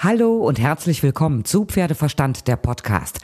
[0.00, 3.18] Hallo und herzlich willkommen zu Pferdeverstand der Podcast.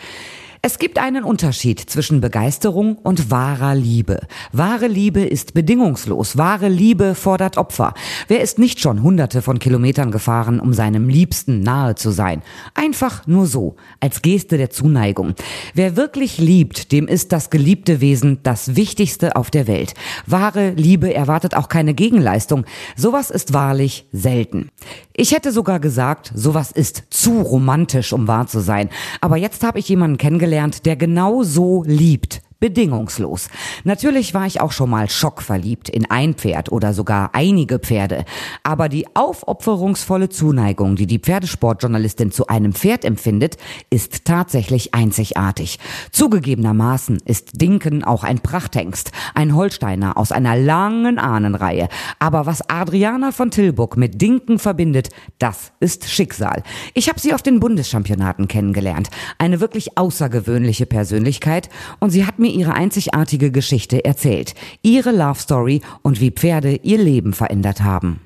[0.60, 4.22] Es gibt einen Unterschied zwischen Begeisterung und wahrer Liebe.
[4.50, 6.36] Wahre Liebe ist bedingungslos.
[6.36, 7.94] Wahre Liebe fordert Opfer.
[8.28, 12.42] Wer ist nicht schon hunderte von Kilometern gefahren, um seinem Liebsten nahe zu sein?
[12.72, 15.34] Einfach nur so, als Geste der Zuneigung.
[15.74, 19.94] Wer wirklich liebt, dem ist das geliebte Wesen das Wichtigste auf der Welt.
[20.26, 22.64] Wahre Liebe erwartet auch keine Gegenleistung.
[22.96, 24.70] Sowas ist wahrlich selten.
[25.16, 28.90] Ich hätte sogar gesagt, sowas ist zu romantisch, um wahr zu sein.
[29.20, 33.50] Aber jetzt habe ich jemanden kennengelernt, der genau so liebt bedingungslos.
[33.84, 38.24] Natürlich war ich auch schon mal schockverliebt in ein Pferd oder sogar einige Pferde.
[38.62, 43.58] Aber die aufopferungsvolle Zuneigung, die die Pferdesportjournalistin zu einem Pferd empfindet,
[43.90, 45.78] ist tatsächlich einzigartig.
[46.10, 51.90] Zugegebenermaßen ist Dinken auch ein Prachthengst, ein Holsteiner aus einer langen Ahnenreihe.
[52.18, 56.62] Aber was Adriana von Tilburg mit Dinken verbindet, das ist Schicksal.
[56.94, 59.10] Ich habe sie auf den Bundeschampionaten kennengelernt.
[59.36, 61.68] Eine wirklich außergewöhnliche Persönlichkeit
[62.00, 66.98] und sie hat mir ihre einzigartige Geschichte erzählt, ihre Love Story und wie Pferde ihr
[66.98, 68.20] Leben verändert haben.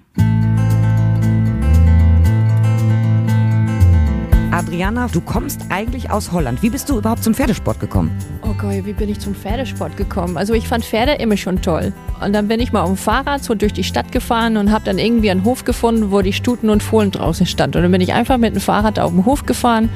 [4.50, 6.62] Adriana, du kommst eigentlich aus Holland.
[6.62, 8.10] Wie bist du überhaupt zum Pferdesport gekommen?
[8.42, 10.36] Oh Gott, wie bin ich zum Pferdesport gekommen?
[10.36, 11.92] Also ich fand Pferde immer schon toll.
[12.24, 14.84] Und dann bin ich mal auf dem Fahrrad so durch die Stadt gefahren und habe
[14.84, 17.76] dann irgendwie einen Hof gefunden, wo die Stuten und Fohlen draußen stand.
[17.76, 19.90] Und dann bin ich einfach mit dem Fahrrad auf dem Hof gefahren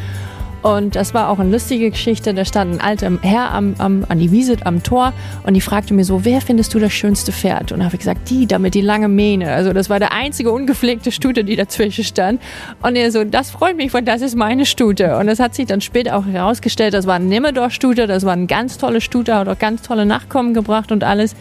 [0.62, 2.32] und das war auch eine lustige Geschichte.
[2.34, 5.12] Da stand ein alter Herr am, am, an die Wiese am Tor
[5.44, 7.72] und die fragte mir so, wer findest du das schönste Pferd?
[7.72, 9.52] Und da habe ich gesagt, die da mit die lange Mähne.
[9.52, 12.40] Also das war der einzige ungepflegte Stute, die dazwischen stand.
[12.80, 15.16] Und er so, das freut mich, weil das ist meine Stute.
[15.18, 18.46] Und das hat sich dann später auch herausgestellt, das war ein Nimmerdorf-Stute, das war ein
[18.46, 21.34] ganz tolle Stute, hat auch ganz tolle Nachkommen gebracht und alles.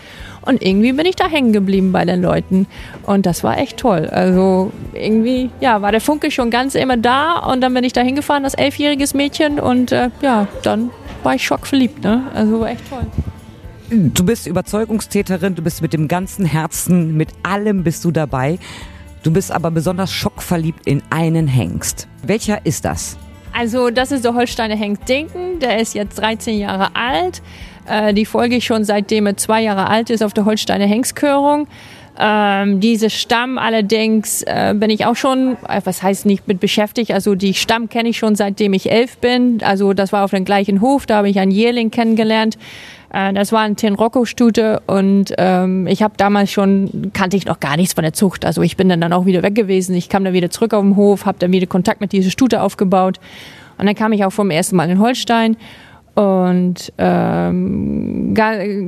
[0.43, 2.65] Und irgendwie bin ich da hängen geblieben bei den Leuten.
[3.03, 4.07] Und das war echt toll.
[4.07, 7.39] Also irgendwie, ja, war der Funke schon ganz immer da.
[7.39, 8.55] Und dann bin ich da hingefahren als
[9.11, 9.59] elfjähriges Mädchen.
[9.59, 10.91] Und äh, ja, dann
[11.23, 12.03] war ich schockverliebt.
[12.03, 12.29] Ne?
[12.33, 13.05] Also echt toll.
[13.89, 18.57] Du bist Überzeugungstäterin, du bist mit dem ganzen Herzen, mit allem bist du dabei.
[19.23, 22.07] Du bist aber besonders schockverliebt in einen Hengst.
[22.23, 23.17] Welcher ist das?
[23.53, 27.41] Also das ist der Holsteiner Hengst Dinken, der ist jetzt 13 Jahre alt.
[27.85, 31.67] Äh, die folge ich schon seitdem er zwei Jahre alt ist auf der Holsteiner Hengstkörung.
[32.23, 37.11] Ähm, diese Stamm allerdings äh, bin ich auch schon, äh, was heißt nicht mit beschäftigt,
[37.11, 39.57] also die Stamm kenne ich schon seitdem ich elf bin.
[39.63, 42.59] Also das war auf dem gleichen Hof, da habe ich einen Jährling kennengelernt.
[43.11, 47.75] Äh, das war ein Tenrocco-Stute und ähm, ich habe damals schon, kannte ich noch gar
[47.75, 48.45] nichts von der Zucht.
[48.45, 49.95] Also ich bin dann, dann auch wieder weg gewesen.
[49.95, 52.61] Ich kam dann wieder zurück auf den Hof, habe dann wieder Kontakt mit dieser Stute
[52.61, 53.19] aufgebaut.
[53.79, 55.57] Und dann kam ich auch vom ersten Mal in Holstein
[56.15, 58.33] und ähm,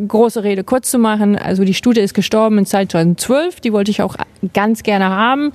[0.07, 4.01] große Rede kurz zu machen, also die Stute ist gestorben in 2012, die wollte ich
[4.01, 4.15] auch
[4.53, 5.53] ganz gerne haben.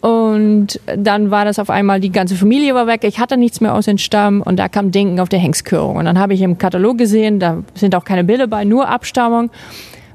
[0.00, 3.72] Und dann war das auf einmal, die ganze Familie war weg, ich hatte nichts mehr
[3.72, 5.94] aus dem Stamm und da kam Denken auf der Hengstkörung.
[5.96, 9.50] Und dann habe ich im Katalog gesehen, da sind auch keine Bilder bei, nur Abstammung.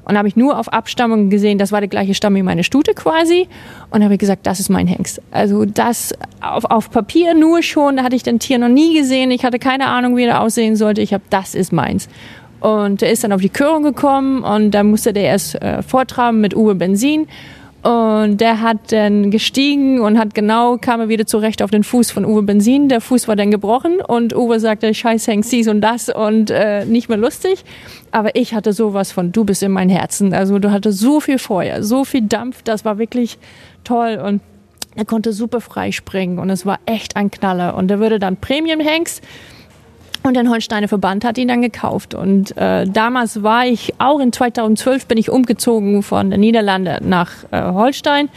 [0.08, 2.94] Und habe ich nur auf Abstammung gesehen, das war der gleiche Stamm wie meine Stute
[2.94, 3.46] quasi.
[3.90, 5.20] Und habe ich gesagt, das ist mein Hengst.
[5.30, 9.30] Also das auf, auf Papier nur schon, da hatte ich den Tier noch nie gesehen.
[9.30, 11.02] Ich hatte keine Ahnung, wie er aussehen sollte.
[11.02, 12.08] Ich habe, das ist meins.
[12.60, 16.40] Und er ist dann auf die Körung gekommen und da musste der erst äh, vortraben
[16.40, 17.28] mit Uwe Benzin.
[17.88, 22.10] Und der hat dann gestiegen und hat genau, kam er wieder zurecht auf den Fuß
[22.10, 22.90] von Uwe Benzin.
[22.90, 26.84] Der Fuß war dann gebrochen und Uwe sagte, scheiß Hengst, dies und das und äh,
[26.84, 27.64] nicht mehr lustig.
[28.10, 30.34] Aber ich hatte sowas von, du bist in mein Herzen.
[30.34, 33.38] Also du hattest so viel Feuer, so viel Dampf, das war wirklich
[33.84, 34.42] toll und
[34.94, 37.74] er konnte super frei springen und es war echt ein Knaller.
[37.74, 39.22] Und er würde dann Premium-Hengst
[40.28, 42.14] und der Holsteiner Verband hat ihn dann gekauft.
[42.14, 47.30] Und äh, damals war ich, auch in 2012 bin ich umgezogen von den Niederlanden nach
[47.50, 48.28] äh, Holstein.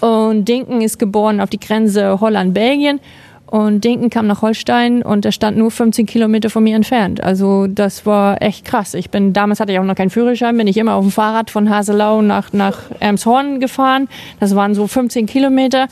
[0.00, 3.00] Und Dinken ist geboren auf die Grenze Holland-Belgien.
[3.46, 7.22] Und Dinken kam nach Holstein und er stand nur 15 Kilometer von mir entfernt.
[7.22, 8.94] Also das war echt krass.
[8.94, 11.50] Ich bin, damals hatte ich auch noch keinen Führerschein, bin ich immer auf dem Fahrrad
[11.50, 14.08] von Haselau nach, nach Elmshorn gefahren.
[14.40, 15.86] Das waren so 15 Kilometer.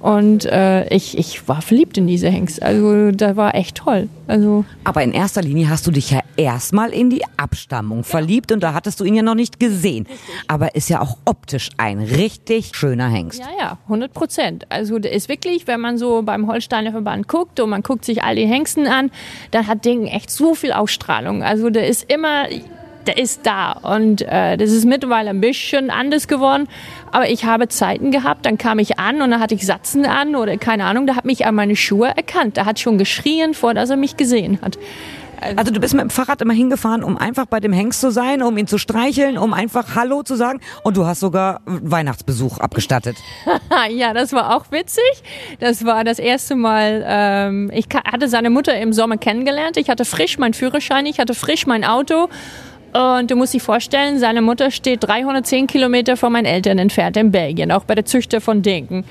[0.00, 2.62] Und äh, ich, ich war verliebt in diese Hengst.
[2.62, 4.08] Also da war echt toll.
[4.26, 8.04] Also Aber in erster Linie hast du dich ja erstmal in die Abstammung ja.
[8.04, 10.06] verliebt und da hattest du ihn ja noch nicht gesehen.
[10.06, 10.34] Richtig.
[10.48, 13.40] Aber ist ja auch optisch ein richtig schöner Hengst.
[13.40, 14.66] Ja, ja, 100 Prozent.
[14.70, 18.24] Also der ist wirklich, wenn man so beim Holsteiner Verband guckt und man guckt sich
[18.24, 19.10] all die Hengsten an,
[19.50, 21.42] dann hat Ding echt so viel Ausstrahlung.
[21.42, 22.46] Also der ist immer
[23.06, 23.72] der ist da.
[23.72, 26.68] Und äh, das ist mittlerweile ein bisschen anders geworden.
[27.12, 30.36] Aber ich habe Zeiten gehabt, dann kam ich an und dann hatte ich Satzen an
[30.36, 32.56] oder keine Ahnung, da hat mich an meine Schuhe erkannt.
[32.56, 34.78] Da hat schon geschrien, vor dass er mich gesehen hat.
[35.40, 38.10] Also, also, du bist mit dem Fahrrad immer hingefahren, um einfach bei dem Hengst zu
[38.10, 40.60] sein, um ihn zu streicheln, um einfach Hallo zu sagen.
[40.84, 43.16] Und du hast sogar Weihnachtsbesuch abgestattet.
[43.90, 45.02] ja, das war auch witzig.
[45.58, 47.02] Das war das erste Mal.
[47.06, 49.78] Ähm, ich hatte seine Mutter im Sommer kennengelernt.
[49.78, 52.28] Ich hatte frisch meinen Führerschein, ich hatte frisch mein Auto.
[52.92, 57.30] Und du musst dir vorstellen, seine Mutter steht 310 Kilometer von meinen Eltern entfernt in
[57.30, 59.04] Belgien, auch bei der Züchter von Dinken.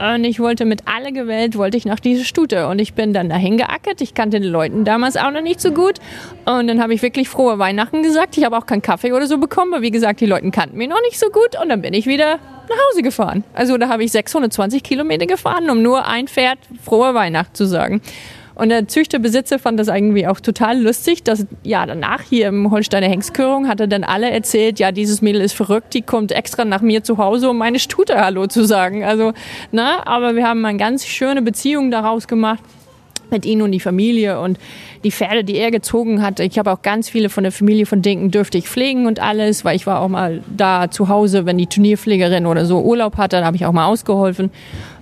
[0.00, 2.68] Und ich wollte mit aller Gewalt, wollte ich nach dieser Stute.
[2.68, 4.00] Und ich bin dann dahin geackert.
[4.00, 5.98] Ich kannte den Leuten damals auch noch nicht so gut.
[6.46, 8.38] Und dann habe ich wirklich frohe Weihnachten gesagt.
[8.38, 9.74] Ich habe auch keinen Kaffee oder so bekommen.
[9.74, 11.60] Aber wie gesagt, die Leute kannten mich noch nicht so gut.
[11.60, 12.38] Und dann bin ich wieder
[12.70, 13.44] nach Hause gefahren.
[13.52, 18.00] Also da habe ich 620 Kilometer gefahren, um nur ein Pferd frohe Weihnacht zu sagen.
[18.54, 23.08] Und der Züchterbesitzer fand das irgendwie auch total lustig, dass ja danach hier im Holsteiner
[23.08, 26.82] Hengstkörung hat er dann alle erzählt, ja dieses Mädel ist verrückt, die kommt extra nach
[26.82, 29.04] mir zu Hause, um meine Stute Hallo zu sagen.
[29.04, 29.32] Also,
[29.72, 32.62] na, aber wir haben eine ganz schöne Beziehung daraus gemacht
[33.30, 34.58] mit ihm und die Familie und
[35.04, 36.40] die Pferde, die er gezogen hat.
[36.40, 39.64] Ich habe auch ganz viele von der Familie von Dinken dürfte ich pflegen und alles,
[39.64, 43.36] weil ich war auch mal da zu Hause, wenn die Turnierpflegerin oder so Urlaub hatte,
[43.36, 44.50] dann habe ich auch mal ausgeholfen.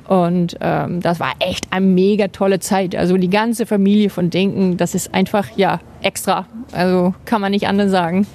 [0.08, 2.96] Und ähm, das war echt eine mega tolle Zeit.
[2.96, 6.46] Also die ganze Familie von Denken, das ist einfach ja extra.
[6.72, 8.26] Also kann man nicht anders sagen.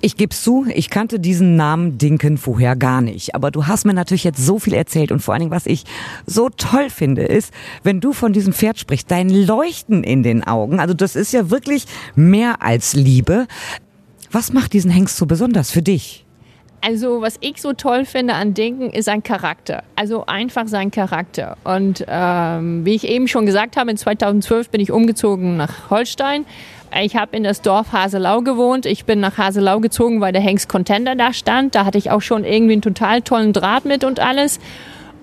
[0.00, 3.34] Ich gebe zu, ich kannte diesen Namen Dinken vorher gar nicht.
[3.34, 5.10] Aber du hast mir natürlich jetzt so viel erzählt.
[5.10, 5.82] Und vor allen Dingen, was ich
[6.26, 10.78] so toll finde, ist, wenn du von diesem Pferd sprichst, dein Leuchten in den Augen.
[10.78, 13.48] Also das ist ja wirklich mehr als Liebe.
[14.30, 16.21] Was macht diesen Hengst so besonders für dich?
[16.84, 19.84] Also, was ich so toll finde an Denken, ist sein Charakter.
[19.94, 21.56] Also einfach sein Charakter.
[21.62, 26.44] Und ähm, wie ich eben schon gesagt habe, in 2012 bin ich umgezogen nach Holstein.
[27.00, 28.84] Ich habe in das Dorf Haselau gewohnt.
[28.84, 31.76] Ich bin nach Haselau gezogen, weil der Hengst Contender da stand.
[31.76, 34.58] Da hatte ich auch schon irgendwie einen total tollen Draht mit und alles.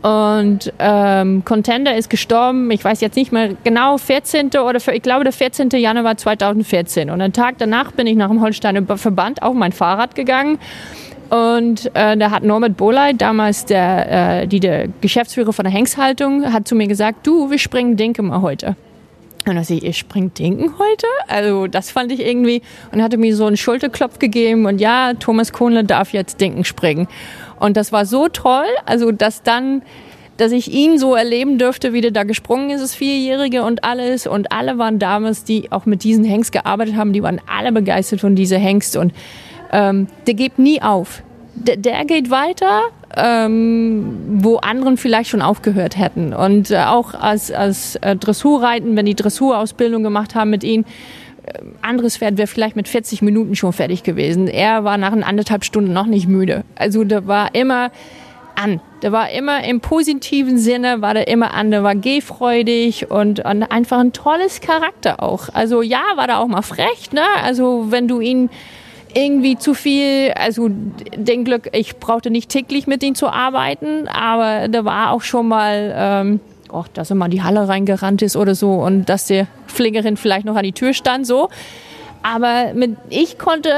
[0.01, 4.51] Und ähm, Contender ist gestorben, ich weiß jetzt nicht mehr genau, 14.
[4.51, 5.71] oder für, ich glaube der 14.
[5.71, 7.09] Januar 2014.
[7.09, 10.57] Und einen Tag danach bin ich nach dem Holsteiner Verband auf mein Fahrrad gegangen
[11.29, 16.51] und äh, da hat Norbert Boley, damals der, äh, die, der Geschäftsführer von der Hengshaltung,
[16.51, 18.75] hat zu mir gesagt, du, wir springen Dinke mal heute.
[19.47, 21.07] Und da ich, ihr springt Dinken heute?
[21.27, 22.61] Also das fand ich irgendwie
[22.91, 27.07] und hatte mir so einen Schulterklopf gegeben und ja, Thomas Kohnle darf jetzt Dinken springen.
[27.59, 29.81] Und das war so toll, also dass dann
[30.37, 34.25] dass ich ihn so erleben dürfte, wie der da gesprungen ist, das Vierjährige und alles.
[34.25, 38.21] Und alle waren damals, die auch mit diesen Hengst gearbeitet haben, die waren alle begeistert
[38.21, 38.95] von dieser Hengst.
[38.95, 39.11] Und
[39.71, 41.23] ähm, der gibt nie auf.
[41.55, 42.83] Der, der geht weiter,
[43.15, 46.33] ähm, wo anderen vielleicht schon aufgehört hätten.
[46.33, 50.85] Und äh, auch als, als äh, Dressurreiten, wenn die Dressurausbildung gemacht haben mit ihm,
[51.43, 54.47] äh, anderes Pferd wäre vielleicht mit 40 Minuten schon fertig gewesen.
[54.47, 56.63] Er war nach anderthalb Stunden noch nicht müde.
[56.75, 57.91] Also der war immer
[58.55, 58.81] an.
[59.01, 63.63] Der war immer im positiven Sinne, war der immer an, der war gehfreudig und, und
[63.63, 65.47] einfach ein tolles Charakter auch.
[65.53, 67.23] Also ja, war da auch mal frech, ne?
[67.43, 68.49] Also wenn du ihn
[69.13, 74.67] irgendwie zu viel, also den Glück, ich brauchte nicht täglich mit ihm zu arbeiten, aber
[74.67, 76.39] da war auch schon mal, ähm,
[76.71, 80.17] oh, dass er mal in die Halle reingerannt ist oder so und dass die Pflegerin
[80.17, 81.49] vielleicht noch an die Tür stand, so.
[82.21, 83.69] Aber mit, ich konnte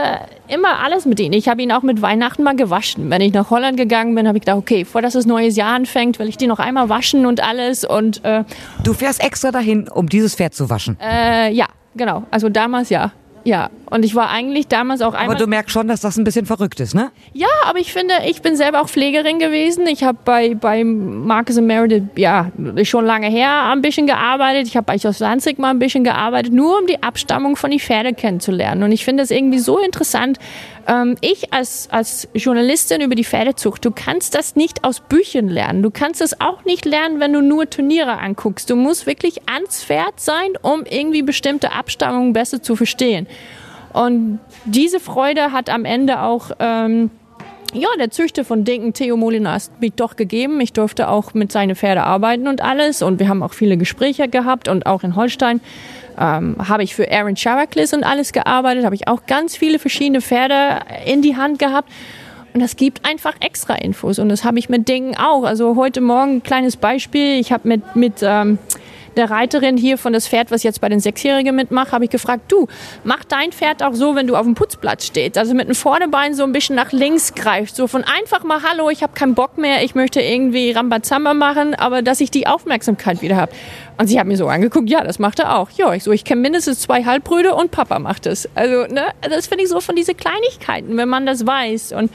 [0.47, 1.31] immer alles mit ihm.
[1.31, 3.09] Ich habe ihn auch mit Weihnachten mal gewaschen.
[3.11, 5.75] Wenn ich nach Holland gegangen bin, habe ich gedacht, okay, vor dass das neues Jahr
[5.75, 7.85] anfängt, will ich den noch einmal waschen und alles.
[7.85, 8.43] Und äh,
[8.83, 10.97] du fährst extra dahin, um dieses Pferd zu waschen?
[10.99, 12.23] Äh, ja, genau.
[12.31, 13.11] Also damals ja.
[13.43, 15.35] Ja, und ich war eigentlich damals auch einmal.
[15.35, 17.11] Aber du merkst schon, dass das ein bisschen verrückt ist, ne?
[17.33, 19.85] Ja, aber ich finde, ich bin selber auch Pflegerin gewesen.
[19.85, 22.51] Ich habe bei, bei Marcus and Meredith, ja,
[22.83, 24.67] schon lange her ein bisschen gearbeitet.
[24.67, 27.81] Ich habe bei Jos Lanzig mal ein bisschen gearbeitet, nur um die Abstammung von den
[27.81, 28.83] Pferden kennenzulernen.
[28.83, 30.39] Und ich finde es irgendwie so interessant,
[30.88, 35.83] ähm, ich als, als Journalistin über die Pferdezucht, du kannst das nicht aus Büchern lernen.
[35.83, 38.69] Du kannst es auch nicht lernen, wenn du nur Turniere anguckst.
[38.69, 43.27] Du musst wirklich ans Pferd sein, um irgendwie bestimmte Abstammungen besser zu verstehen.
[43.93, 47.10] Und diese Freude hat am Ende auch ähm,
[47.74, 50.60] ja, der Züchter von Dinken, Theo Molinas, mich doch gegeben.
[50.60, 53.01] Ich durfte auch mit seinen Pferden arbeiten und alles.
[53.01, 55.62] Und wir haben auch viele Gespräche gehabt und auch in Holstein
[56.19, 60.21] ähm, habe ich für Aaron Charaklis und alles gearbeitet, habe ich auch ganz viele verschiedene
[60.21, 61.89] Pferde in die Hand gehabt.
[62.53, 64.19] Und das gibt einfach extra Infos.
[64.19, 65.43] Und das habe ich mit Dingen auch.
[65.43, 67.39] Also heute Morgen ein kleines Beispiel.
[67.39, 68.60] Ich habe mit, mit ähm,
[69.18, 72.51] der Reiterin hier von das Pferd, was jetzt bei den Sechsjährigen mitmacht, habe ich gefragt,
[72.51, 72.68] du,
[73.03, 75.38] mach dein Pferd auch so, wenn du auf dem Putzplatz stehst.
[75.38, 77.75] Also mit dem Vorderbein so ein bisschen nach links greift.
[77.75, 81.75] So von einfach mal, hallo, ich habe keinen Bock mehr, ich möchte irgendwie Rambazamba machen,
[81.75, 83.51] aber dass ich die Aufmerksamkeit wieder habe.
[83.98, 85.70] Und sie hat mir so angeguckt, ja, das macht er auch.
[85.72, 88.50] Ja, ich so, ich kenne mindestens zwei Halbbrüder und Papa macht es.
[88.56, 91.94] Also, ne, das finde ich so von diese Kleinigkeiten, wenn man das weiß.
[91.94, 92.12] Und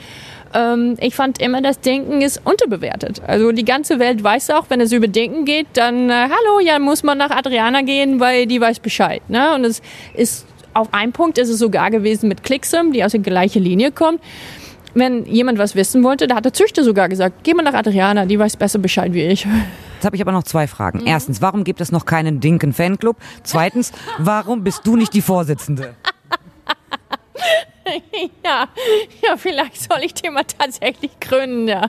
[0.55, 3.23] Ähm, ich fand immer, das Denken ist unterbewertet.
[3.27, 6.79] Also die ganze Welt weiß auch, wenn es über Denken geht, dann, äh, hallo, ja,
[6.79, 9.23] muss man nach Adriana gehen, weil die weiß Bescheid.
[9.29, 9.55] Ne?
[9.55, 9.83] Und es
[10.15, 13.93] ist, auf einen Punkt ist es sogar gewesen mit Clicksum, die aus der gleichen Linie
[13.93, 14.21] kommt
[14.97, 18.25] wenn jemand was wissen wollte, da hat der Züchter sogar gesagt, geh mal nach Adriana,
[18.25, 19.45] die weiß besser Bescheid wie ich.
[19.45, 21.01] Jetzt habe ich aber noch zwei Fragen.
[21.01, 21.07] Mhm.
[21.07, 23.17] Erstens, warum gibt es noch keinen Dinken Fanclub?
[23.43, 25.95] Zweitens, warum bist du nicht die Vorsitzende?
[28.45, 28.69] ja,
[29.23, 31.89] ja, vielleicht soll ich den mal tatsächlich gründen, ja.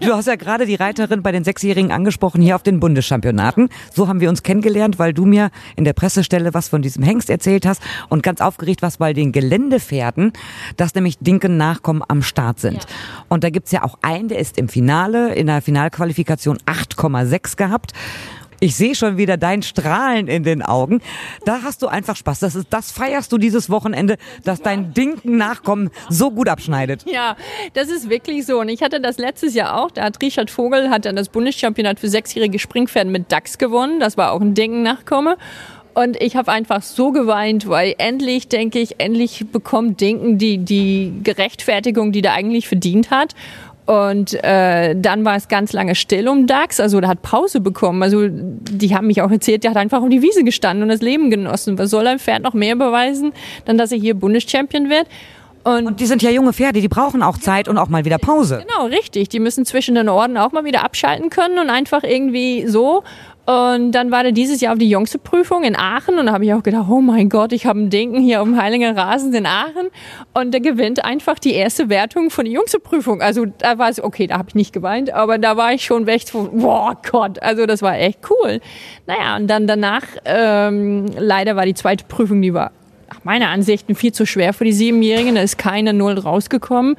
[0.00, 3.68] Du hast ja gerade die Reiterin bei den Sechsjährigen angesprochen, hier auf den Bundeschampionaten.
[3.92, 7.30] So haben wir uns kennengelernt, weil du mir in der Pressestelle was von diesem Hengst
[7.30, 10.32] erzählt hast und ganz aufgeregt warst bei den Geländepferden,
[10.76, 12.84] dass nämlich Dinken Nachkommen am Start sind.
[12.84, 12.88] Ja.
[13.28, 17.92] Und da gibt's ja auch einen, der ist im Finale, in der Finalqualifikation 8,6 gehabt.
[18.60, 21.00] Ich sehe schon wieder dein Strahlen in den Augen.
[21.44, 22.40] Da hast du einfach Spaß.
[22.40, 27.04] Das ist, das feierst du dieses Wochenende, dass dein Dinken Nachkommen so gut abschneidet.
[27.06, 27.36] Ja,
[27.74, 28.60] das ist wirklich so.
[28.60, 29.90] Und ich hatte das letztes Jahr auch.
[29.90, 34.00] Da hat Richard Vogel hat dann das Bundeschampionat für sechsjährige Springpferde mit Dachs gewonnen.
[34.00, 35.36] Das war auch ein Dinken Nachkomme.
[35.94, 41.12] Und ich habe einfach so geweint, weil endlich, denke ich, endlich bekommt Dinken die, die
[41.22, 43.34] Gerechtfertigung, die der eigentlich verdient hat.
[43.86, 48.02] Und äh, dann war es ganz lange still um DAX, also da hat Pause bekommen.
[48.02, 51.02] Also die haben mich auch erzählt, der hat einfach um die Wiese gestanden und das
[51.02, 51.76] Leben genossen.
[51.78, 53.32] Was soll ein Pferd noch mehr beweisen,
[53.66, 55.06] dann dass er hier Bundeschampion wird?
[55.64, 58.18] Und, und, die sind ja junge Pferde, die brauchen auch Zeit und auch mal wieder
[58.18, 58.64] Pause.
[58.66, 59.30] Genau, richtig.
[59.30, 63.02] Die müssen zwischen den Orden auch mal wieder abschalten können und einfach irgendwie so.
[63.46, 66.46] Und dann war der dieses Jahr auf die jüngste Prüfung in Aachen und da habe
[66.46, 69.34] ich auch gedacht, oh mein Gott, ich habe ein Denken hier auf dem Heiligen Rasen
[69.34, 69.90] in Aachen
[70.32, 73.20] und der gewinnt einfach die erste Wertung von der jüngste Prüfung.
[73.20, 76.06] Also da war es, okay, da habe ich nicht geweint, aber da war ich schon
[76.06, 78.60] weg von, boah Gott, also das war echt cool.
[79.06, 82.70] Naja, und dann danach, ähm, leider war die zweite Prüfung, die war
[83.10, 86.96] nach meiner Ansicht viel zu schwer für die Siebenjährigen, da ist keine Null rausgekommen.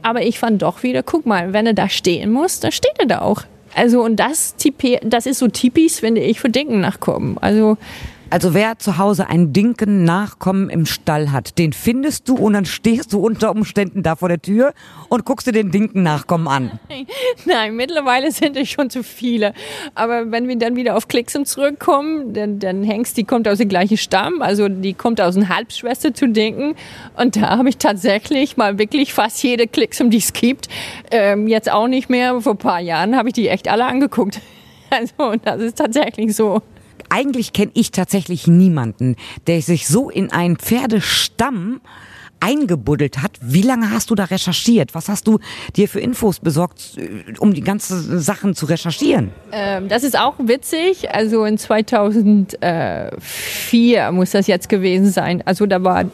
[0.00, 3.06] Aber ich fand doch wieder, guck mal, wenn er da stehen muss, dann steht er
[3.06, 3.42] da auch.
[3.74, 4.54] Also und das,
[5.02, 7.38] das ist so typisch, finde ich, für Dinken nachkommen.
[7.40, 7.78] Also
[8.32, 12.64] also wer zu Hause ein Dinken Nachkommen im Stall hat, den findest du und dann
[12.64, 14.72] stehst du unter Umständen da vor der Tür
[15.10, 16.80] und guckst dir den Dinken Nachkommen an.
[17.44, 19.52] Nein, mittlerweile sind es schon zu viele.
[19.94, 23.68] Aber wenn wir dann wieder auf Klicksum zurückkommen, dann, dann Hengst, die kommt aus dem
[23.68, 26.74] gleichen Stamm, also die kommt aus einer Halbschwester zu Dinken.
[27.18, 30.68] Und da habe ich tatsächlich mal wirklich fast jede Klicksum, die es gibt,
[31.10, 34.40] ähm, jetzt auch nicht mehr, vor ein paar Jahren habe ich die echt alle angeguckt.
[34.94, 36.60] Also das ist tatsächlich so
[37.12, 39.16] eigentlich kenne ich tatsächlich niemanden,
[39.46, 41.82] der sich so in einen Pferdestamm
[42.40, 43.32] eingebuddelt hat.
[43.40, 44.94] Wie lange hast du da recherchiert?
[44.94, 45.38] Was hast du
[45.76, 46.98] dir für Infos besorgt,
[47.38, 49.30] um die ganzen Sachen zu recherchieren?
[49.52, 51.14] Ähm, das ist auch witzig.
[51.14, 55.42] Also in 2004 muss das jetzt gewesen sein.
[55.44, 56.06] Also da war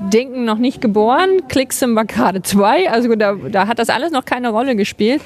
[0.00, 2.88] Denken noch nicht geboren, Klicksim war gerade zwei.
[2.88, 5.20] Also da, da hat das alles noch keine Rolle gespielt.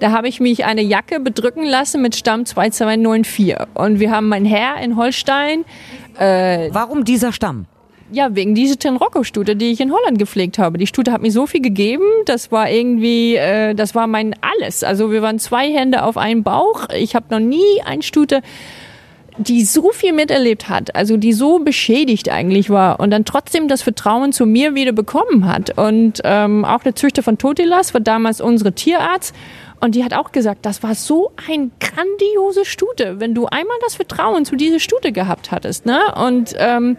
[0.00, 3.56] Da habe ich mich eine Jacke bedrücken lassen mit Stamm 2294.
[3.74, 5.64] Und wir haben mein Herr in Holstein.
[6.18, 7.66] Äh, Warum dieser Stamm?
[8.10, 10.78] Ja, wegen dieser Tenrocco-Stute, die ich in Holland gepflegt habe.
[10.78, 14.84] Die Stute hat mir so viel gegeben, das war irgendwie, äh, das war mein alles.
[14.84, 16.88] Also wir waren zwei Hände auf einem Bauch.
[16.94, 18.42] Ich habe noch nie eine Stute
[19.36, 23.82] die so viel miterlebt hat, also die so beschädigt eigentlich war und dann trotzdem das
[23.82, 25.76] Vertrauen zu mir wieder bekommen hat.
[25.76, 29.34] Und ähm, auch der Züchter von Totilas war damals unsere Tierarzt
[29.84, 33.96] und die hat auch gesagt, das war so ein grandiose Stute, wenn du einmal das
[33.96, 35.84] Vertrauen zu dieser Stute gehabt hattest.
[35.84, 36.00] Ne?
[36.16, 36.96] Und ähm,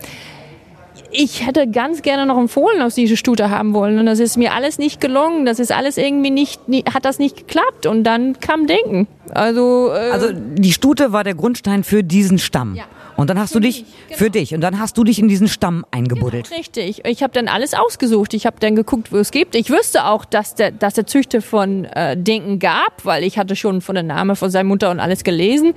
[1.10, 4.54] ich hätte ganz gerne noch empfohlen aus dieser Stute haben wollen und das ist mir
[4.54, 5.48] alles nicht gelungen.
[5.48, 9.08] Das ist alles irgendwie nicht, nie, hat das nicht geklappt und dann kam Denken.
[9.32, 12.76] Also, äh also die Stute war der Grundstein für diesen Stamm.
[12.76, 12.84] Ja.
[13.18, 14.18] Und dann hast für du dich genau.
[14.18, 16.50] für dich und dann hast du dich in diesen Stamm eingebuddelt.
[16.50, 17.02] Genau, richtig.
[17.06, 18.34] Ich habe dann alles ausgesucht.
[18.34, 19.56] Ich habe dann geguckt, wo es gibt.
[19.56, 23.56] Ich wüsste auch, dass der, dass der Züchter von äh, Denken gab, weil ich hatte
[23.56, 25.74] schon von der Name von seiner Mutter und alles gelesen.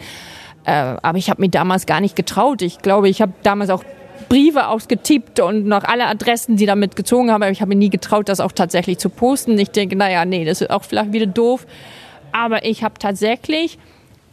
[0.65, 2.63] Äh, aber ich habe mir damals gar nicht getraut.
[2.63, 3.85] Ich glaube, ich habe damals auch
[4.29, 7.43] Briefe ausgetippt und noch alle Adressen, die damit gezogen haben.
[7.43, 9.59] Aber ich habe mir nie getraut, das auch tatsächlich zu posten.
[9.59, 11.67] Ich denke, naja, nee, das ist auch vielleicht wieder doof.
[12.33, 13.79] Aber ich habe tatsächlich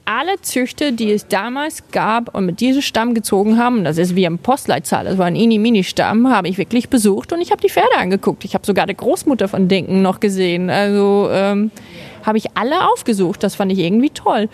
[0.05, 4.25] alle Züchter, die es damals gab und mit diesem Stamm gezogen haben, das ist wie
[4.25, 7.97] ein Postleitzahl, das war ein Ini-Mini-Stamm, habe ich wirklich besucht und ich habe die Pferde
[7.97, 8.45] angeguckt.
[8.45, 10.69] Ich habe sogar die Großmutter von Denken noch gesehen.
[10.69, 11.71] Also ähm,
[12.23, 13.43] habe ich alle aufgesucht.
[13.43, 14.49] Das fand ich irgendwie toll.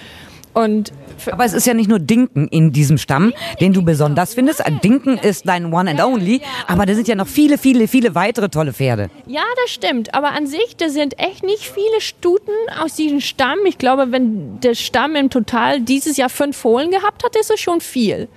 [0.53, 0.91] Und
[1.31, 4.63] aber es ist ja nicht nur Dinken in diesem Stamm, den du besonders findest.
[4.83, 8.49] Dinken ist dein One and Only, aber da sind ja noch viele, viele, viele weitere
[8.49, 9.09] tolle Pferde.
[9.27, 10.13] Ja, das stimmt.
[10.13, 13.59] Aber an sich, da sind echt nicht viele Stuten aus diesem Stamm.
[13.65, 17.59] Ich glaube, wenn der Stamm im Total dieses Jahr fünf Fohlen gehabt hat, ist es
[17.59, 18.27] schon viel.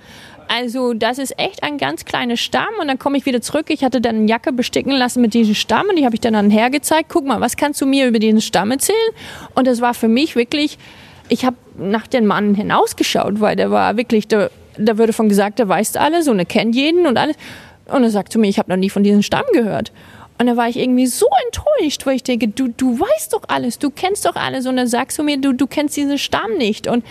[0.47, 3.65] Also das ist echt ein ganz kleiner Stamm und dann komme ich wieder zurück.
[3.69, 6.35] Ich hatte dann eine Jacke besticken lassen mit diesem Stamm und die habe ich dann
[6.35, 7.09] an hergezeigt.
[7.09, 8.97] Guck mal, was kannst du mir über diesen Stamm erzählen?
[9.55, 10.77] Und das war für mich wirklich,
[11.29, 15.59] ich habe nach dem Mann hinausgeschaut, weil der war wirklich, da, da würde von gesagt,
[15.59, 17.35] der weiß alles und er kennt jeden und alles.
[17.85, 19.91] Und er sagt zu mir, ich habe noch nie von diesem Stamm gehört.
[20.37, 23.79] Und da war ich irgendwie so enttäuscht, weil ich denke, du, du weißt doch alles,
[23.79, 24.65] du kennst doch alles.
[24.65, 26.87] Und dann sagst du mir, du, du kennst diesen Stamm nicht.
[26.87, 27.05] Und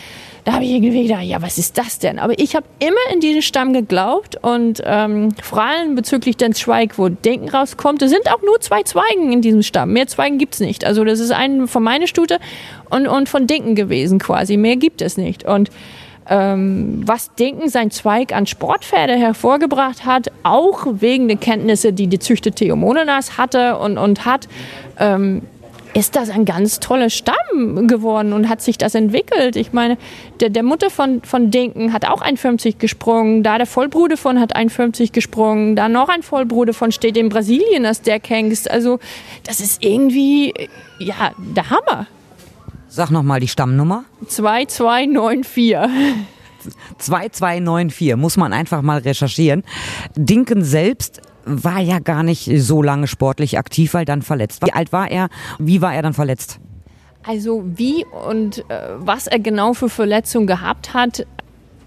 [0.44, 2.18] da habe ich irgendwie gedacht, ja, was ist das denn?
[2.18, 6.98] Aber ich habe immer in diesen Stamm geglaubt und ähm, vor allem bezüglich den Zweig,
[6.98, 9.94] wo Denken rauskommt, es sind auch nur zwei Zweigen in diesem Stamm.
[9.94, 10.84] Mehr Zweigen gibt's nicht.
[10.84, 12.38] Also das ist ein von meiner Stute
[12.90, 14.58] und, und von Denken gewesen quasi.
[14.58, 15.44] Mehr gibt es nicht.
[15.44, 15.70] Und
[16.28, 22.18] ähm, was Denken sein Zweig an Sportpferde hervorgebracht hat, auch wegen der Kenntnisse, die die
[22.18, 24.48] Züchter Theo Monenas hatte und, und hat,
[24.98, 25.42] ähm,
[25.94, 29.54] ist das ein ganz toller Stamm geworden und hat sich das entwickelt.
[29.54, 29.96] Ich meine,
[30.40, 34.40] der, der Mutter von, von Denken hat auch ein 50 gesprungen, da der Vollbruder von
[34.40, 38.68] hat ein 50 gesprungen, da noch ein Vollbruder von steht in Brasilien als der Hengst.
[38.68, 38.98] Also
[39.44, 40.52] das ist irgendwie,
[40.98, 42.08] ja, der Hammer.
[42.94, 44.04] Sag nochmal die Stammnummer.
[44.28, 45.74] 2294.
[46.98, 49.64] 2294, muss man einfach mal recherchieren.
[50.14, 54.68] Dinken selbst war ja gar nicht so lange sportlich aktiv, weil dann verletzt war.
[54.68, 55.28] Wie alt war er?
[55.58, 56.60] Wie war er dann verletzt?
[57.24, 61.26] Also wie und äh, was er genau für Verletzungen gehabt hat,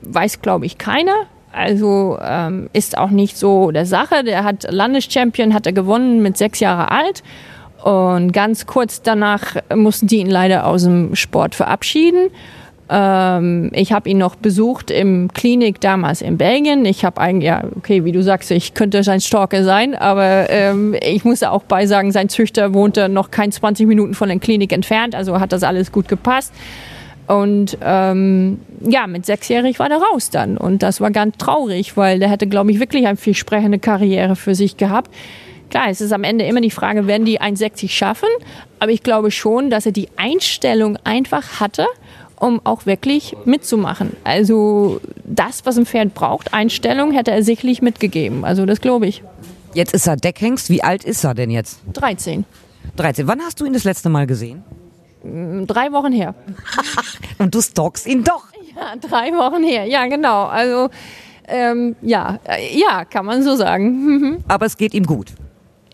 [0.01, 1.15] weiß, glaube ich, keiner.
[1.53, 4.25] Also ähm, ist auch nicht so der Sache.
[4.25, 7.23] Der hat Landeschampion, hat er gewonnen mit sechs Jahre alt.
[7.83, 12.29] Und ganz kurz danach mussten die ihn leider aus dem Sport verabschieden.
[12.89, 16.85] Ähm, ich habe ihn noch besucht im Klinik damals in Belgien.
[16.85, 20.95] Ich habe eigentlich, ja, okay, wie du sagst, ich könnte sein Stalker sein, aber ähm,
[21.01, 25.15] ich muss auch beisagen, sein Züchter wohnte noch kein 20 Minuten von der Klinik entfernt,
[25.15, 26.53] also hat das alles gut gepasst.
[27.27, 30.55] Und ähm, ja, mit sechsjährig war der raus dann.
[30.55, 34.55] Und das war ganz traurig, weil der hätte, glaube ich, wirklich eine vielsprechende Karriere für
[34.55, 35.11] sich gehabt.
[35.77, 38.29] Klar, es ist am Ende immer die Frage, werden die 1,60 schaffen?
[38.79, 41.85] Aber ich glaube schon, dass er die Einstellung einfach hatte,
[42.35, 44.17] um auch wirklich mitzumachen.
[44.23, 48.43] Also das, was ein Pferd braucht, Einstellung, hätte er sicherlich mitgegeben.
[48.43, 49.21] Also das glaube ich.
[49.75, 50.71] Jetzt ist er Deckhengst.
[50.71, 51.79] Wie alt ist er denn jetzt?
[51.93, 52.45] 13.
[52.95, 53.27] 13.
[53.27, 54.63] Wann hast du ihn das letzte Mal gesehen?
[55.21, 56.33] Mm, drei Wochen her.
[57.37, 58.45] Und du stalkst ihn doch.
[58.75, 59.85] Ja, drei Wochen her.
[59.85, 60.45] Ja, genau.
[60.45, 60.89] Also
[61.47, 64.43] ähm, ja, äh, ja, kann man so sagen.
[64.47, 65.33] Aber es geht ihm gut.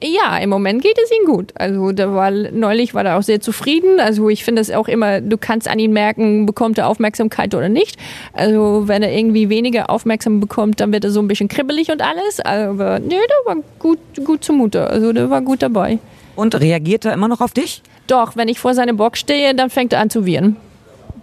[0.05, 1.53] Ja, im Moment geht es ihm gut.
[1.55, 4.01] Also da war neulich war er auch sehr zufrieden.
[4.01, 7.69] Also ich finde es auch immer, du kannst an ihn merken, bekommt er Aufmerksamkeit oder
[7.69, 7.97] nicht.
[8.33, 12.01] Also wenn er irgendwie weniger Aufmerksamkeit bekommt, dann wird er so ein bisschen kribbelig und
[12.01, 12.41] alles.
[12.41, 14.87] Aber nee, der war gut, gut zumute.
[14.87, 15.99] Also der war gut dabei.
[16.35, 17.81] Und reagiert er immer noch auf dich?
[18.07, 20.57] Doch, wenn ich vor seiner Box stehe, dann fängt er an zu wieren.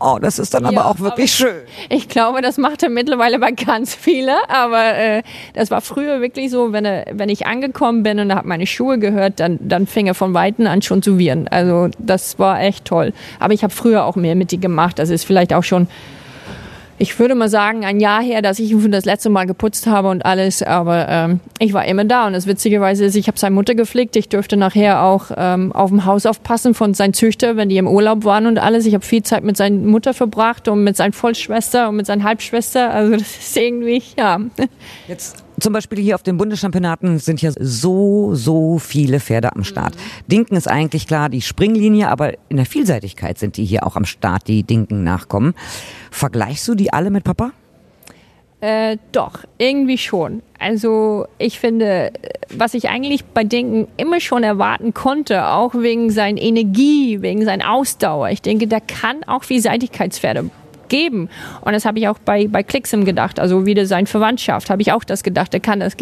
[0.00, 1.62] Oh, das ist dann ja, aber auch wirklich aber schön.
[1.90, 5.22] Ich glaube, das macht er mittlerweile bei ganz viele, aber äh,
[5.54, 8.66] das war früher wirklich so, wenn, er, wenn ich angekommen bin und er hat meine
[8.66, 11.48] Schuhe gehört, dann, dann fing er von Weitem an schon zu wieren.
[11.48, 13.12] Also das war echt toll.
[13.38, 14.98] Aber ich habe früher auch mehr mit ihm gemacht.
[14.98, 15.86] Das ist vielleicht auch schon
[17.00, 20.08] ich würde mal sagen, ein Jahr her, dass ich ihn das letzte Mal geputzt habe
[20.08, 23.54] und alles, aber ähm, ich war immer da und das Witzigerweise ist, ich habe seine
[23.54, 27.70] Mutter gepflegt, ich durfte nachher auch ähm, auf dem Haus aufpassen von seinen Züchter, wenn
[27.70, 28.84] die im Urlaub waren und alles.
[28.84, 32.24] Ich habe viel Zeit mit seiner Mutter verbracht und mit seiner Vollschwester und mit seiner
[32.24, 34.38] Halbschwester, also das ist irgendwie, ja.
[35.08, 39.94] Jetzt zum Beispiel hier auf den Bundeschampionaten sind ja so, so viele Pferde am Start.
[39.94, 40.00] Mhm.
[40.28, 44.04] Dinken ist eigentlich klar die Springlinie, aber in der Vielseitigkeit sind die hier auch am
[44.04, 45.54] Start, die Dinken nachkommen.
[46.10, 47.52] Vergleichst du die alle mit Papa?
[48.60, 50.42] Äh, doch, irgendwie schon.
[50.58, 52.12] Also ich finde,
[52.50, 57.72] was ich eigentlich bei Denken immer schon erwarten konnte, auch wegen seiner Energie, wegen seiner
[57.72, 58.28] Ausdauer.
[58.28, 60.50] Ich denke, der kann auch Vielseitigkeitspferde
[60.90, 61.30] geben.
[61.62, 64.92] Und das habe ich auch bei, bei Clixim gedacht, also wieder seine Verwandtschaft, habe ich
[64.92, 65.96] auch das gedacht, er kann das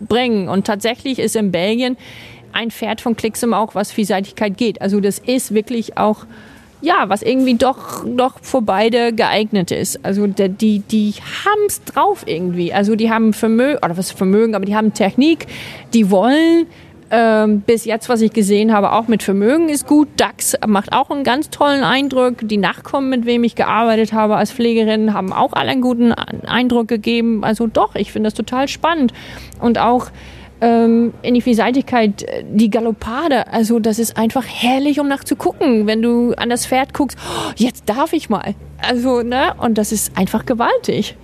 [0.00, 0.48] bringen.
[0.48, 1.96] Und tatsächlich ist in Belgien
[2.52, 4.80] ein Pferd von Clixim auch, was Vielseitigkeit geht.
[4.80, 6.26] Also das ist wirklich auch
[6.82, 10.04] ja, was irgendwie doch, doch für beide geeignet ist.
[10.04, 11.14] Also die, die,
[11.66, 12.72] es drauf irgendwie.
[12.72, 15.46] Also die haben Vermögen, oder was Vermögen, aber die haben Technik,
[15.94, 16.66] die wollen,
[17.10, 20.08] ähm, bis jetzt, was ich gesehen habe, auch mit Vermögen ist gut.
[20.16, 22.36] DAX macht auch einen ganz tollen Eindruck.
[22.42, 26.88] Die Nachkommen, mit wem ich gearbeitet habe als Pflegerin, haben auch alle einen guten Eindruck
[26.88, 27.44] gegeben.
[27.44, 29.12] Also doch, ich finde das total spannend.
[29.60, 30.10] Und auch
[30.60, 35.86] ähm, in die Vielseitigkeit, äh, die Galoppade, also das ist einfach herrlich, um nachzugucken.
[35.86, 38.54] Wenn du an das Pferd guckst, oh, jetzt darf ich mal.
[38.78, 39.54] Also, ne?
[39.58, 41.16] Und das ist einfach gewaltig.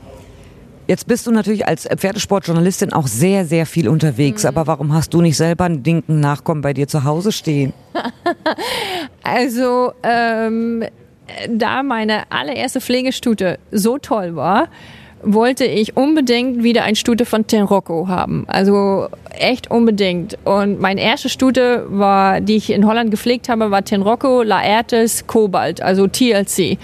[0.87, 4.43] Jetzt bist du natürlich als Pferdesportjournalistin auch sehr, sehr viel unterwegs.
[4.43, 4.49] Mhm.
[4.49, 7.73] Aber warum hast du nicht selber einen dinken Nachkommen bei dir zu Hause stehen?
[9.23, 10.85] also, ähm,
[11.49, 14.69] da meine allererste Pflegestute so toll war,
[15.23, 18.45] wollte ich unbedingt wieder ein Stute von Tenrocco haben.
[18.49, 20.37] Also echt unbedingt.
[20.45, 25.81] Und meine erste Stute war, die ich in Holland gepflegt habe, war Tenrocco Laertes Cobalt,
[25.81, 26.79] also TLC.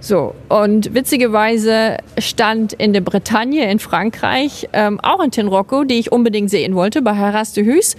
[0.00, 6.10] So, und witzigerweise stand in der Bretagne in Frankreich ähm, auch ein Tenrocco, die ich
[6.10, 7.96] unbedingt sehen wollte, bei Harras de Hus.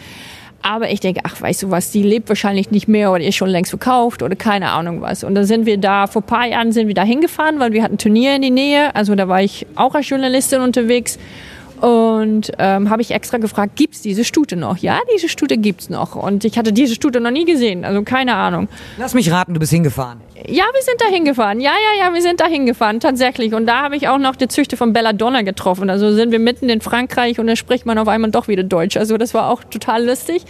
[0.63, 3.49] Aber ich denke, ach, weißt du was, die lebt wahrscheinlich nicht mehr oder ist schon
[3.49, 5.23] längst verkauft oder keine Ahnung was.
[5.23, 7.95] Und dann sind wir da, vor paar Jahren sind wir da hingefahren, weil wir hatten
[7.95, 8.95] ein Turnier in die Nähe.
[8.95, 11.17] Also da war ich auch als Journalistin unterwegs.
[11.81, 14.77] Und ähm, habe ich extra gefragt, gibt's diese Stute noch?
[14.77, 16.15] Ja, diese Stute gibt's noch.
[16.15, 18.67] Und ich hatte diese Stute noch nie gesehen, also keine Ahnung.
[18.99, 20.21] Lass mich raten, du bist hingefahren.
[20.47, 21.59] Ja, wir sind da hingefahren.
[21.59, 23.55] Ja, ja, ja, wir sind da hingefahren, tatsächlich.
[23.55, 25.89] Und da habe ich auch noch die Züchte von Belladonna getroffen.
[25.89, 28.95] Also sind wir mitten in Frankreich und dann spricht man auf einmal doch wieder Deutsch.
[28.95, 30.43] Also das war auch total lustig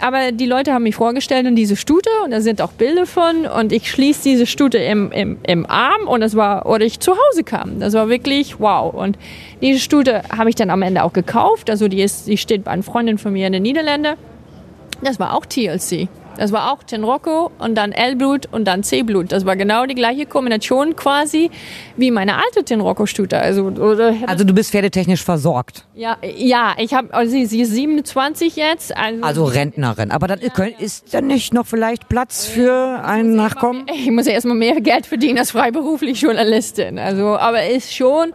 [0.00, 3.46] aber die Leute haben mich vorgestellt in diese Stute und da sind auch Bilder von
[3.46, 7.12] und ich schließe diese Stute im, im, im Arm und das war, oder ich zu
[7.12, 7.80] Hause kam.
[7.80, 8.92] Das war wirklich wow.
[8.92, 9.18] Und
[9.60, 11.70] diese Stute habe ich dann am Ende auch gekauft.
[11.70, 14.16] Also die ist, die steht bei einer Freundin von mir in den Niederlanden.
[15.02, 16.08] Das war auch TLC.
[16.36, 19.32] Das war auch Tenrocco und dann L-Blut und dann C-Blut.
[19.32, 21.50] Das war genau die gleiche Kombination quasi
[21.96, 23.38] wie meine alte Tenrocco-Stute.
[23.38, 23.72] Also,
[24.26, 25.84] also du bist pferdetechnisch versorgt?
[25.94, 28.96] Ja, ja ich habe, also sie, sie ist 27 jetzt.
[28.96, 30.10] Also, also Rentnerin.
[30.10, 33.86] Aber dann ja, ist dann nicht noch vielleicht Platz für einen Nachkommen?
[33.94, 36.98] ich muss ja erstmal mehr Geld verdienen als freiberuflich Journalistin.
[36.98, 38.32] Also, aber ist schon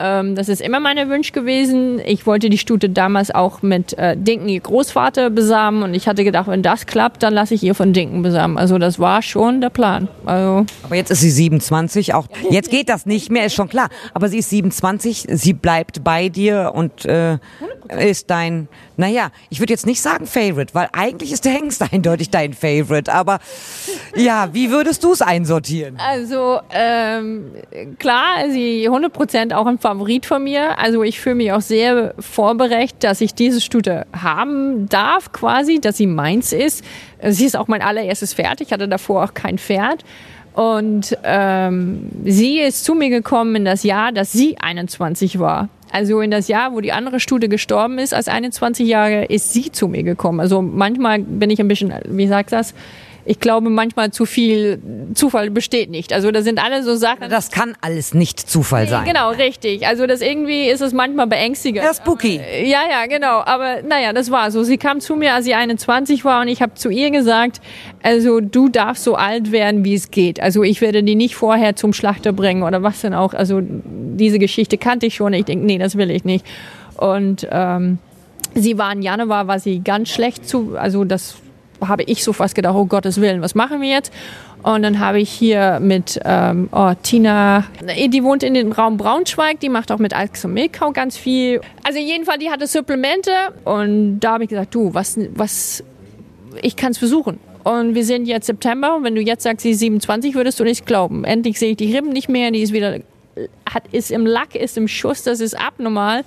[0.00, 2.00] ähm, das ist immer meine Wunsch gewesen.
[2.04, 6.24] Ich wollte die Stute damals auch mit äh, Dinken ihr Großvater besamen und ich hatte
[6.24, 8.56] gedacht, wenn das klappt, dann lasse ich ihr von Dinken besamen.
[8.56, 10.08] Also das war schon der Plan.
[10.24, 13.88] Also Aber jetzt ist sie 27, auch jetzt geht das nicht mehr, ist schon klar.
[14.14, 17.38] Aber sie ist 27, sie bleibt bei dir und äh,
[17.98, 22.30] ist dein, naja, ich würde jetzt nicht sagen Favorite, weil eigentlich ist der Hengst eindeutig
[22.30, 23.12] dein Favorite.
[23.12, 23.38] Aber
[24.16, 25.98] ja, wie würdest du es einsortieren?
[25.98, 27.52] Also ähm,
[27.98, 30.78] klar, sie 100% auch ein Favorit von mir.
[30.78, 35.96] Also ich fühle mich auch sehr vorbereitet, dass ich diese Stute haben darf, quasi, dass
[35.96, 36.84] sie meins ist.
[37.26, 38.60] Sie ist auch mein allererstes Pferd.
[38.60, 40.04] Ich hatte davor auch kein Pferd.
[40.54, 45.68] Und ähm, sie ist zu mir gekommen in das Jahr, dass sie 21 war.
[45.90, 49.72] Also in das Jahr, wo die andere Stute gestorben ist, als 21 Jahre, ist sie
[49.72, 50.38] zu mir gekommen.
[50.38, 52.74] Also manchmal bin ich ein bisschen, wie sagt das?
[53.30, 54.82] Ich glaube manchmal zu viel
[55.14, 56.12] Zufall besteht nicht.
[56.12, 57.30] Also da sind alle so Sachen.
[57.30, 59.04] Das kann alles nicht Zufall sein.
[59.04, 59.86] Genau, richtig.
[59.86, 61.84] Also das irgendwie ist es manchmal beängstigend.
[61.84, 62.40] Ja, spooky.
[62.64, 63.42] Ja, ja, genau.
[63.44, 64.64] Aber naja, das war so.
[64.64, 67.60] Sie kam zu mir, als sie 21 war und ich habe zu ihr gesagt,
[68.02, 70.40] also du darfst so alt werden, wie es geht.
[70.40, 73.32] Also ich werde die nicht vorher zum Schlachter bringen oder was denn auch.
[73.32, 75.34] Also diese Geschichte kannte ich schon.
[75.34, 76.44] Ich denke, nee, das will ich nicht.
[76.96, 77.98] Und ähm,
[78.56, 81.36] sie war im Januar, war sie ganz schlecht zu, also das
[81.86, 84.12] habe ich so fast gedacht, oh Gottes Willen, was machen wir jetzt?
[84.62, 89.60] Und dann habe ich hier mit ähm, oh, Tina, die wohnt in dem Raum Braunschweig,
[89.60, 91.60] die macht auch mit Alks und Milkau ganz viel.
[91.82, 93.30] Also jedenfalls, die hatte Supplemente
[93.64, 95.82] und da habe ich gesagt, du, was, was,
[96.60, 97.38] ich kann es versuchen.
[97.64, 100.64] Und wir sind jetzt September und wenn du jetzt sagst, sie ist 27, würdest du
[100.64, 101.24] nicht glauben.
[101.24, 103.00] Endlich sehe ich die Rippen nicht mehr, die ist wieder
[103.72, 106.24] hat, ist im Lack, ist im Schuss, das ist abnormal.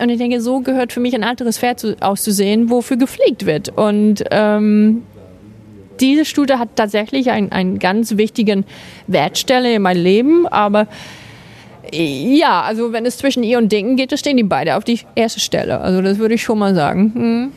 [0.00, 3.68] Und ich denke, so gehört für mich ein anderes Pferd zu, auszusehen, wofür gepflegt wird.
[3.68, 5.02] Und ähm,
[6.00, 8.64] diese Stute hat tatsächlich einen, einen ganz wichtigen
[9.06, 10.86] Wertstelle in meinem Leben, aber
[11.92, 15.00] ja, also wenn es zwischen ihr und Dinken geht, dann stehen die beide auf die
[15.14, 15.80] erste Stelle.
[15.80, 17.12] Also das würde ich schon mal sagen.
[17.14, 17.52] Hm.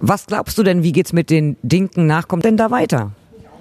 [0.00, 3.12] Was glaubst du denn, wie geht's mit den Dinken nachkommen denn da weiter?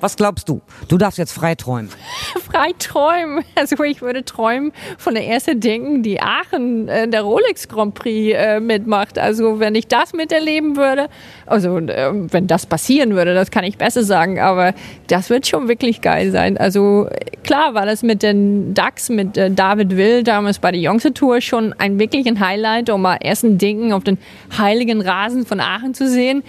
[0.01, 0.61] Was glaubst du?
[0.87, 1.89] Du darfst jetzt frei träumen.
[2.51, 3.43] frei träumen.
[3.55, 8.35] Also ich würde träumen von der ersten Denken, die Aachen äh, der Rolex Grand Prix
[8.35, 9.19] äh, mitmacht.
[9.19, 11.07] Also wenn ich das miterleben würde,
[11.45, 14.73] also äh, wenn das passieren würde, das kann ich besser sagen, aber
[15.07, 16.57] das wird schon wirklich geil sein.
[16.57, 17.07] Also
[17.43, 21.41] klar war das mit den DAX, mit äh, David Will damals bei der Jongse Tour
[21.41, 24.17] schon ein wirklich ein Highlight, um mal ersten Denken auf den
[24.57, 26.43] heiligen Rasen von Aachen zu sehen.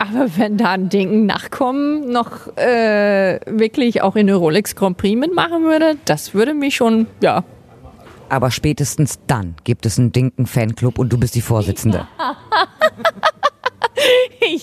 [0.00, 5.20] Aber wenn da ein Ding nachkommen noch äh, wirklich auch in der Rolex Grand Prix
[5.20, 7.44] mitmachen würde, das würde mich schon, ja.
[8.30, 12.08] Aber spätestens dann gibt es einen Dinken Fanclub und du bist die Vorsitzende.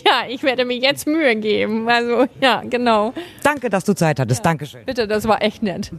[0.05, 1.87] ja, ich werde mir jetzt Mühe geben.
[1.87, 3.13] Also, ja, genau.
[3.43, 4.39] Danke, dass du Zeit hattest.
[4.39, 4.43] Ja.
[4.43, 4.85] Dankeschön.
[4.85, 5.91] Bitte, das war echt nett.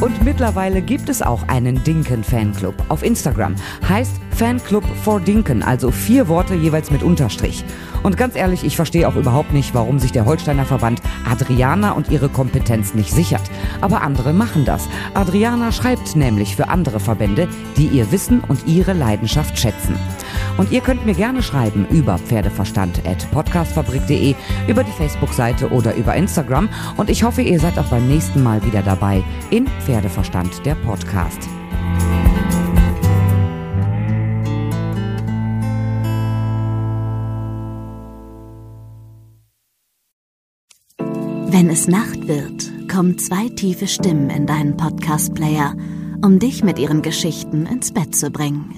[0.00, 3.56] Und mittlerweile gibt es auch einen Dinken-Fanclub auf Instagram.
[3.88, 7.64] Heißt Fanclub for Dinken, also vier Worte jeweils mit Unterstrich.
[8.04, 12.10] Und ganz ehrlich, ich verstehe auch überhaupt nicht, warum sich der Holsteiner Verband Adriana und
[12.10, 13.42] ihre Kompetenz nicht sichert.
[13.80, 14.88] Aber andere machen das.
[15.14, 19.96] Adriana schreibt nämlich für andere Verbände, die ihr Wissen und ihre Leidenschaft schätzen.
[20.58, 24.34] Und ihr könnt mir gerne schreiben über pferdeverstand.podcastfabrik.de,
[24.66, 26.68] über die Facebook-Seite oder über Instagram.
[26.96, 31.48] Und ich hoffe, ihr seid auch beim nächsten Mal wieder dabei in Pferdeverstand, der Podcast.
[41.50, 45.74] Wenn es Nacht wird, kommen zwei tiefe Stimmen in deinen Podcast-Player,
[46.24, 48.76] um dich mit ihren Geschichten ins Bett zu bringen.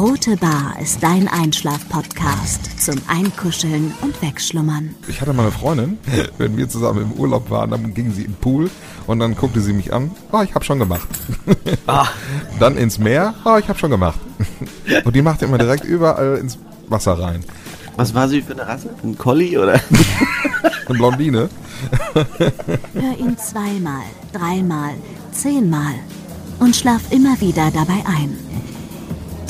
[0.00, 4.94] Rote Bar ist dein Einschlaf-Podcast zum Einkuscheln und Wegschlummern.
[5.08, 5.98] Ich hatte mal eine Freundin,
[6.38, 8.70] wenn wir zusammen im Urlaub waren, dann ging sie im Pool
[9.06, 10.12] und dann guckte sie mich an.
[10.32, 11.08] Ah, oh, ich habe schon gemacht.
[11.86, 12.06] Ah.
[12.58, 13.34] Dann ins Meer.
[13.44, 14.18] Ah, oh, ich habe schon gemacht.
[15.04, 16.56] Und die macht immer direkt überall ins
[16.88, 17.42] Wasser rein.
[17.96, 18.90] Was war sie für eine Rasse?
[19.02, 19.72] Ein Collie oder?
[19.72, 21.48] eine Blondine.
[22.14, 24.94] Hör ihn zweimal, dreimal,
[25.32, 25.94] zehnmal
[26.60, 28.38] und schlaf immer wieder dabei ein.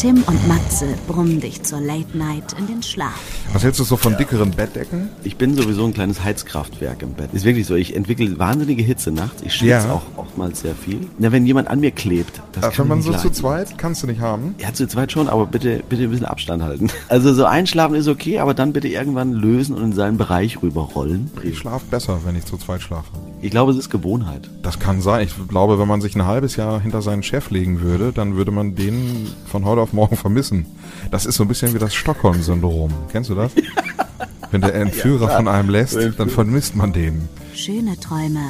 [0.00, 3.20] Tim und Matze brummen dich zur Late Night in den Schlaf.
[3.52, 5.10] Was hältst du so von dickeren Bettdecken?
[5.24, 7.34] Ich bin sowieso ein kleines Heizkraftwerk im Bett.
[7.34, 7.74] Ist wirklich so.
[7.74, 9.42] Ich entwickle wahnsinnige Hitze nachts.
[9.42, 9.92] Ich schwitze ja.
[9.92, 11.00] auch oftmals sehr viel.
[11.18, 13.22] Na, wenn jemand an mir klebt, das Ach, kann Wenn man so leiden.
[13.22, 14.54] zu zweit, kannst du nicht haben.
[14.58, 16.88] Ja, zu zweit schon, aber bitte, bitte ein bisschen Abstand halten.
[17.08, 21.30] Also so einschlafen ist okay, aber dann bitte irgendwann lösen und in seinen Bereich rüberrollen.
[21.42, 23.08] Ich schlafe besser, wenn ich zu zweit schlafe.
[23.40, 24.48] Ich glaube, es ist Gewohnheit.
[24.62, 25.26] Das kann sein.
[25.26, 28.52] Ich glaube, wenn man sich ein halbes Jahr hinter seinen Chef legen würde, dann würde
[28.52, 30.66] man den von heute auf morgen vermissen.
[31.10, 32.92] Das ist so ein bisschen wie das Stockholm-Syndrom.
[33.10, 33.52] Kennst du das?
[34.52, 37.28] Wenn der Entführer ja, von einem lässt, dann vermisst man den.
[37.54, 38.40] Schöne Träume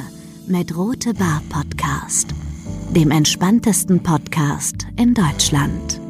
[0.47, 2.33] mit Rote Bar Podcast,
[2.91, 6.00] dem entspanntesten Podcast in Deutschland.